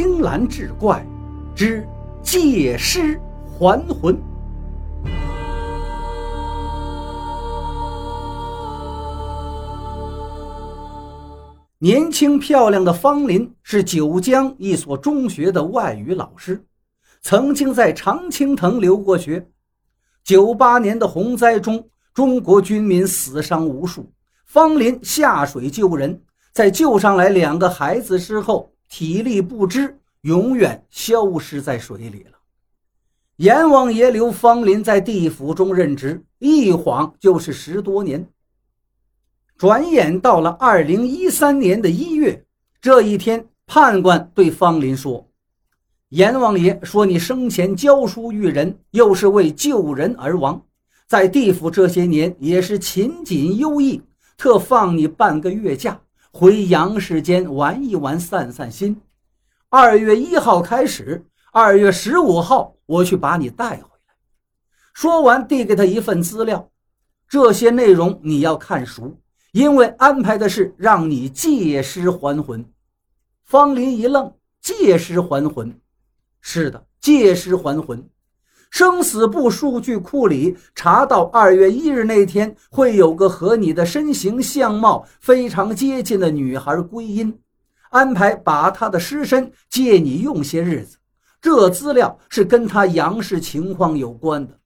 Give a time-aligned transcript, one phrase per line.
[0.00, 1.04] 青蓝志怪
[1.56, 1.84] 之
[2.22, 4.16] 借尸还魂。
[11.80, 16.64] 年轻漂亮的方林是九江一所中学的外语老师，
[17.20, 19.48] 曾经在常青藤留过学。
[20.22, 21.84] 九八年的洪灾中，
[22.14, 24.12] 中国军民死伤无数。
[24.46, 26.22] 方林下水救人，
[26.52, 32.38] 在救上来两个孩子之后，体力不支，永远消失在水里了。
[33.36, 38.28] 阎王爷留方林在地府中任职，一晃就是十多年。
[39.56, 42.44] 转眼到了二零一三年的一月，
[42.80, 45.28] 这一天，判官对方林说
[46.10, 50.64] ：“阎王爷说你生前教书育人，又是为救人而亡，
[51.06, 54.00] 在地府这些年也是勤谨优异。”
[54.38, 59.00] 特放你半个月假，回阳世间玩一玩，散散心。
[59.70, 64.14] 二月一号开始，二月十五号我去把你带回来。
[64.92, 66.70] 说完，递给他一份资料，
[67.28, 69.18] 这些内容你要看熟，
[69.52, 72.64] 因为安排的是让你借尸还魂。
[73.44, 75.80] 方林一愣，借尸还魂？
[76.40, 78.08] 是的，借尸还魂。
[78.70, 87.40] 生死簿数据库里查到，二月一日那天会有个和你的身形相貌非常接近的女孩归阴，
[87.90, 90.98] 安排把她的尸身借你用些日子。
[91.40, 94.58] 这资料是跟她阳世情况有关的。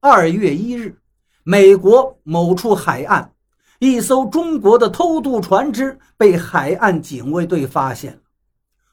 [0.00, 0.96] 二月一日，
[1.42, 3.32] 美国某处海岸，
[3.78, 8.20] 一艘中国的偷渡船只被海岸警卫队发现了，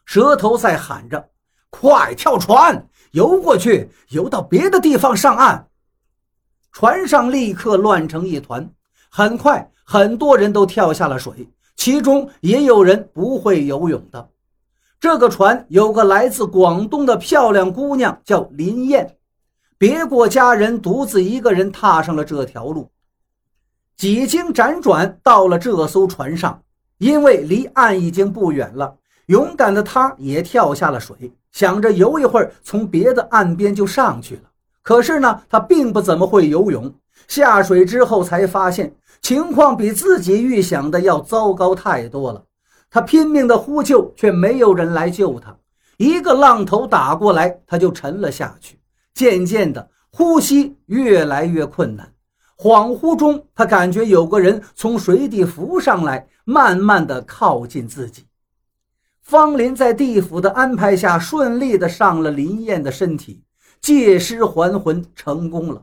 [0.06, 1.30] 蛇头在喊着
[1.72, 5.68] ：“快跳船！”游过去，游到别的地方上岸。
[6.72, 8.70] 船上立刻乱成一团，
[9.10, 14.30] 很快很多人都跳下了水，其中也有人不会游泳的。
[15.00, 19.18] 这个船有个来自广东的漂亮姑娘，叫林燕，
[19.78, 22.90] 别过家人，独自一个人踏上了这条路。
[23.98, 26.64] 几经辗转，到了这艘船上，
[27.00, 31.34] 因为离岸已经不远了，勇敢的她也跳下了水。
[31.52, 34.42] 想着游一会儿，从别的岸边就上去了。
[34.82, 36.94] 可是呢，他并不怎么会游泳。
[37.28, 42.44] 下水之后才发现，情况比自己预想的要糟糕太多了。
[42.90, 45.56] 他拼命的呼救，却没有人来救他。
[45.98, 48.80] 一个浪头打过来，他就沉了下去。
[49.14, 52.12] 渐渐的，呼吸越来越困难。
[52.58, 58.26] 恍惚中，他感觉有个人从水底浮上来，慢慢的靠近自己。
[59.32, 63.42] 方林在地府的安排下，顺利的上了林燕的身体，
[63.80, 65.82] 借尸还魂成功了。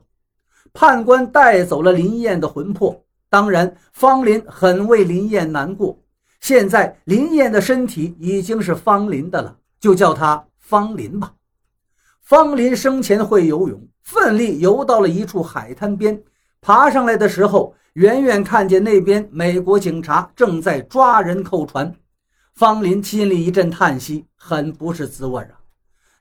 [0.75, 5.98] 判官带走了林燕的魂魄，当然，方林很为林燕难过。
[6.41, 11.32] 现在林燕的身体已经是方林的了，就叫他方林吧。
[12.20, 16.22] 方林生前会游泳，奋力游到了一处海滩边，
[16.60, 21.94] 爬上来的时候，远远看见那边美国警察正在抓人扣船。
[22.58, 25.60] 方林心里一阵叹息，很不是滋味啊！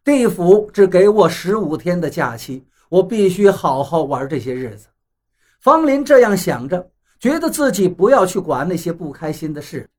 [0.04, 4.86] 地府只给我十五天的假期，我必须好好玩这些日子。
[5.60, 9.90] 方林这样想着，觉得自己不要去管那些不开心的事，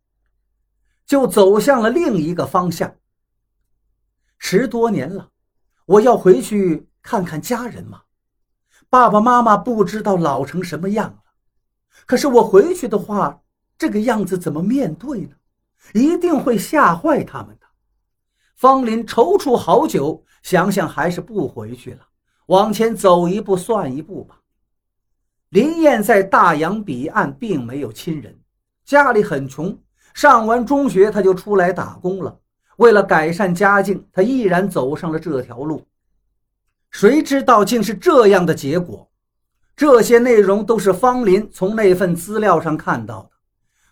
[1.05, 2.95] 就走向了另一个方向。
[4.39, 5.31] 十多年了，
[5.87, 8.03] 我要回去看看家人吗？
[8.89, 11.19] 爸爸妈妈不知道老成什么样了，
[12.07, 13.43] 可是我回去的话，
[13.77, 15.35] 这个样子怎么面对呢？
[15.93, 17.67] 一定会吓坏他们的。
[18.57, 22.01] 方林踌躇好久，想想还是不回去了，
[22.47, 24.41] 往前走一步算一步吧。
[25.51, 28.39] 林燕在大洋彼岸并没有亲人，
[28.85, 29.79] 家里很穷，
[30.13, 32.39] 上完中学他就出来打工了。
[32.77, 35.87] 为了改善家境，他毅然走上了这条路。
[36.91, 39.11] 谁知道竟是这样的结果？
[39.77, 43.31] 这些内容都是方林从那份资料上看到的。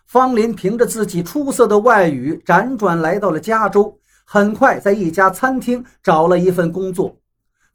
[0.07, 3.99] 方林凭着自己出色的外语，辗转来到了加州。
[4.23, 7.17] 很快，在一家餐厅找了一份工作。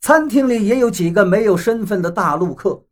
[0.01, 2.83] 餐厅里也有几个没有身份的大陆客，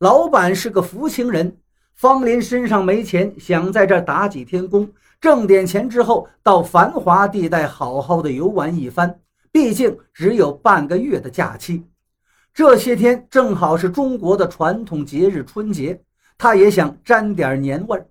[0.00, 1.56] 老板是个福清人。
[1.94, 4.90] 方林身上没钱，想在这打几天工，
[5.20, 9.20] 挣点钱之后到繁华地带好好的游玩一番。
[9.52, 11.84] 毕竟只有半个月的假期，
[12.52, 16.00] 这些天正好是中国的传统节日春节，
[16.36, 18.04] 他也想沾点年味儿。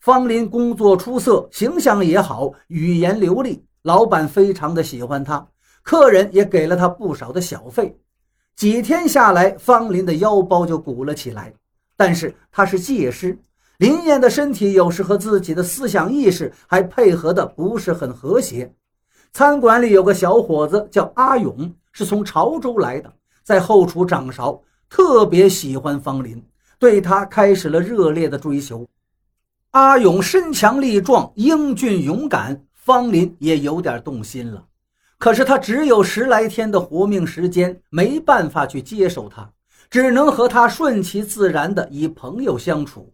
[0.00, 5.46] 方林工作出色，形象也好，语言流利，老板非常的喜欢他，
[5.82, 7.98] 客人也给了他不少的小费。
[8.54, 11.52] 几天下来，方林的腰包就鼓了起来。
[11.96, 13.36] 但是他是技师，
[13.78, 18.72] 林燕的身体有时和自己的思想意识还配合的不是很和谐。
[19.32, 23.12] 餐馆里有个小伙子叫阿勇，是从潮州来的，
[23.42, 26.40] 在后厨掌勺，特别喜欢方林，
[26.78, 28.86] 对他开始了热烈的追求。
[29.72, 34.64] 阿勇身强力壮、英俊勇敢，方林也有点动心了。
[35.18, 39.50] 可是他只有十来天的活命时间，没办法去接受他，
[39.90, 43.12] 只能和他顺其自然的以朋友相处。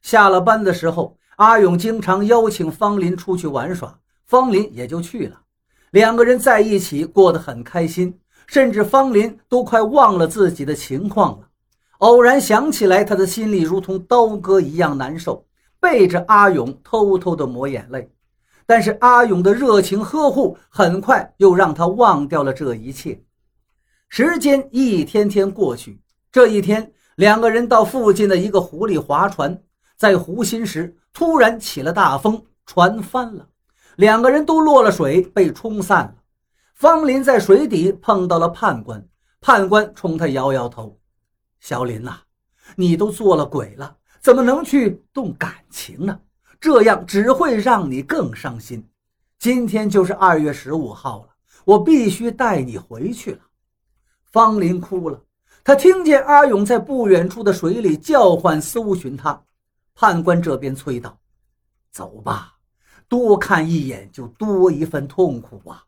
[0.00, 5.40] 下了班的时候，阿勇经常邀请方林出去玩耍，方林也就去了。
[5.90, 8.16] 两个人在一起过得很开心，
[8.46, 11.48] 甚至方林都快忘了自己的情况了。
[11.98, 15.44] 偶然想起来，他的心里如同刀割一样难受。
[15.80, 18.10] 背着阿勇偷偷的抹眼泪，
[18.66, 23.22] 但是阿勇的热情呵护很快又让他忘掉了这一切。
[24.08, 26.00] 时间一天天过去，
[26.32, 29.62] 这一天，两个人到附近的一个湖里划船，
[29.96, 33.48] 在湖心时突然起了大风，船翻了，
[33.96, 36.14] 两个人都落了水，被冲散了。
[36.74, 39.06] 方林在水底碰到了判官，
[39.40, 40.98] 判官冲他摇摇头
[41.60, 42.18] ：“小林呐，
[42.76, 43.96] 你都做了鬼了。”
[44.28, 46.20] 怎么能去动感情呢？
[46.60, 48.86] 这样只会让你更伤心。
[49.38, 51.28] 今天就是二月十五号了，
[51.64, 53.38] 我必须带你回去了。
[54.30, 55.18] 方林哭了，
[55.64, 59.42] 他听见阿勇在不远处的水里叫唤，搜寻他。
[59.94, 61.18] 判官这边催道
[61.90, 62.52] ：“走吧，
[63.08, 65.82] 多看一眼就多一份痛苦啊。”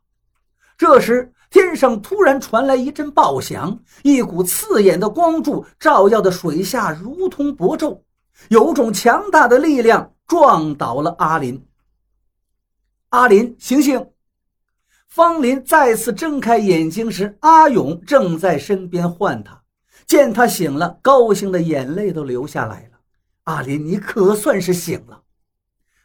[0.78, 8.00] 这时，天上突然传来一阵爆响，一股刺眼的光柱照耀的水下如同薄昼。
[8.48, 11.66] 有种强大的力量撞倒了阿林。
[13.10, 14.06] 阿林，醒醒！
[15.08, 19.60] 方林再次睁开眼睛时，阿勇正在身边唤他。
[20.06, 22.98] 见他醒了，高兴的眼泪都流下来了。
[23.44, 25.22] 阿林，你可算是醒了。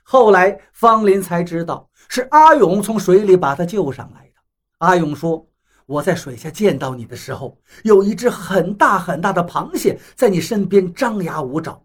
[0.01, 4.41] 后来，方林才知道是阿勇从水里把他救上来的。
[4.79, 5.47] 阿勇说
[5.85, 11.79] ：“我在水下见到你的时候，有一只很大很大的螃蟹在你身边张牙舞爪。”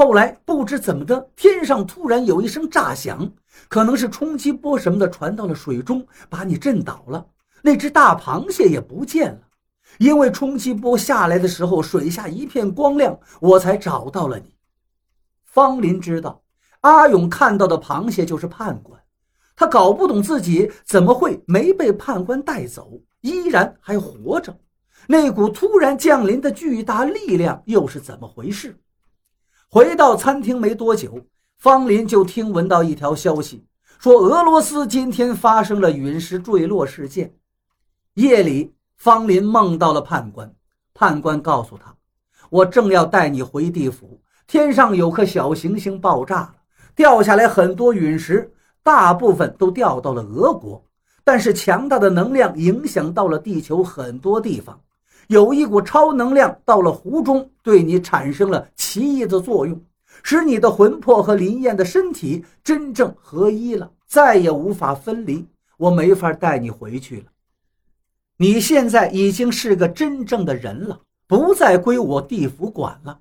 [0.00, 3.30] 后来不知怎么的，天上突然有一声炸响，
[3.68, 7.26] 可能是冲击波什么的传到了水中，把你震倒了。
[7.60, 9.40] 那只大螃蟹也不见了，
[9.98, 14.54] 因为冲击波下来的时候，水下一片光亮，我才找到了你。
[15.44, 16.40] 方林知道，
[16.80, 18.98] 阿勇看到的螃蟹就是判官，
[19.54, 24.58] 他搞不懂自己怎么会没被判官带走，依然还活着。
[25.06, 28.74] 那股突然降临的巨大力量又是怎么回事？
[29.72, 31.20] 回到餐厅没多久，
[31.58, 33.64] 方林就听闻到一条消息，
[34.00, 37.32] 说俄罗斯今天发生了陨石坠落事件。
[38.14, 40.52] 夜里，方林梦到了判官，
[40.92, 41.94] 判官告诉他
[42.50, 46.54] ：“我正要带你回地府，天上有颗小行星爆炸了，
[46.96, 48.52] 掉下来很多陨石，
[48.82, 50.84] 大部分都掉到了俄国，
[51.22, 54.80] 但是强大的能量影响到了地球很多地方。”
[55.30, 59.80] 有一股超能量到了湖中，对你产生了奇异的作用，
[60.24, 65.46] 使你的魂魄和林燕的身体真正合一了，再也无法分离。
[65.76, 67.26] 我没法带你回去了。
[68.38, 73.20] 你现在已经是个真正的人了，不再归我地府管了。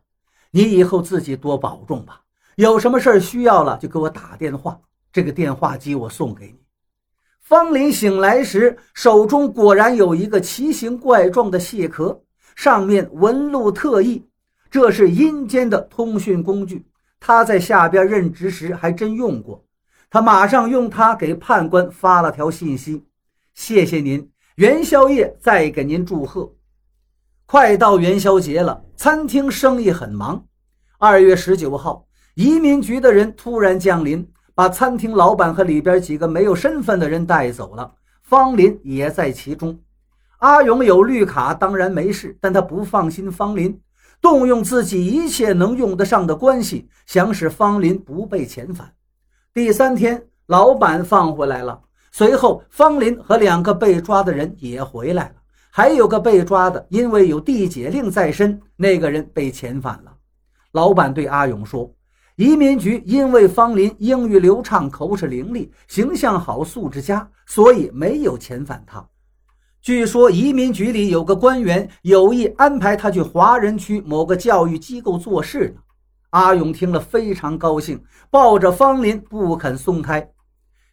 [0.49, 2.23] 你以后自己多保重吧。
[2.55, 4.81] 有什么事需要了就给我打电话，
[5.13, 6.59] 这个电话机我送给你。
[7.49, 12.21] 方林醒来时，手中果然有一个奇形怪状的蟹壳，
[12.55, 14.23] 上面纹路特异。
[14.69, 16.85] 这是阴间的通讯工具，
[17.19, 19.65] 他在下边任职时还真用过。
[20.11, 23.03] 他马上用它给判官发了条信息
[23.55, 26.53] ：“谢谢您，元宵夜再给您祝贺。”
[27.47, 30.45] 快到元宵节了，餐厅生意很忙。
[30.99, 34.31] 二月十九号，移民局的人突然降临。
[34.59, 39.79] 把餐厅老板和里边几个没有身份的人带走了，方林也在其中。
[40.39, 43.79] 阿勇有绿卡，当然没事，但他不放心方林，
[44.19, 48.91] 动用自己一切能用得上的关系，想使方林不被遣返。
[49.53, 51.79] 第三天，老板放回来了，
[52.11, 55.35] 随后方林和两个被抓的人也回来了，
[55.71, 60.11] 还有个被抓的，因为有地解令在身，那个人被遣返了。
[60.73, 61.89] 老板对阿勇说。
[62.39, 69.05] 移民局因为方林英语流畅、口齿伶俐、形象好、素质佳，所以没有遣返他。
[69.81, 75.81] 据说移民局里有个官员有意安排他去华人区某个教育机构做事呢。
[76.29, 80.25] 阿勇听了非常高兴，抱着方林不肯松开。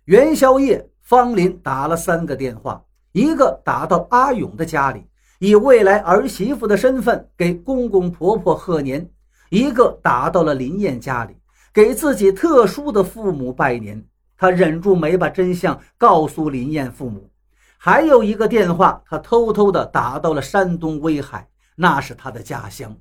[0.07, 5.07] 元宵夜，方林打了三个电话，一个打到阿勇的家里，
[5.39, 9.09] 以未来儿媳妇的身份给公公婆婆贺年。
[9.51, 11.37] 一个打到了林燕家里，
[11.73, 14.07] 给自己特殊的父母拜年。
[14.37, 17.31] 他忍住没把真相告诉林燕父母。
[17.79, 22.95] 还有一个电话，他偷偷的打到了山东威海，那是他的家乡。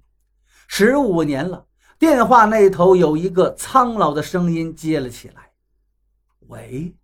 [0.68, 1.66] 十五年了，
[2.00, 5.50] 电话那头有一个苍老的声音接了起来
[6.48, 6.96] ：“喂。”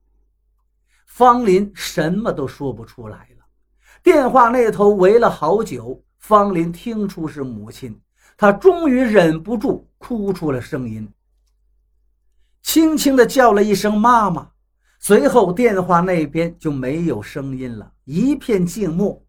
[1.06, 3.46] 方林什么都说不出来了。
[4.02, 8.00] 电话那头喂了好久，方林听出是母亲，
[8.42, 11.08] 他终于忍不住哭出了声音，
[12.64, 14.50] 轻轻的叫了一声“妈妈”。
[14.98, 19.24] 随后，电话那边就没有声音了，一片静默。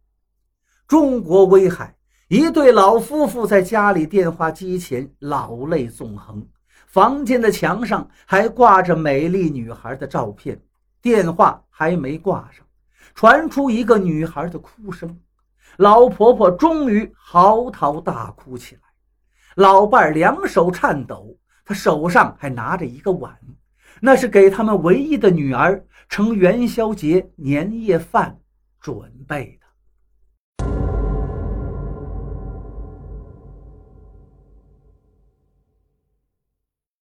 [0.89, 1.95] 中国威海，
[2.29, 6.43] 一对老夫妇在家里电话机前老泪纵横，
[6.87, 10.59] 房间的墙上还挂着美丽女孩的照片。
[11.03, 12.65] 电话还没挂上，
[13.15, 15.21] 传出一个女孩的哭声，
[15.77, 18.81] 老婆婆终于嚎啕大哭起来。
[19.57, 23.39] 老伴儿两手颤抖，他手上还拿着一个碗。
[24.01, 28.39] 那是给他们唯一的女儿盛元宵节年夜饭
[28.81, 29.62] 准备的。